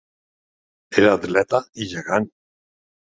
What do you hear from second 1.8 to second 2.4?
i gegant.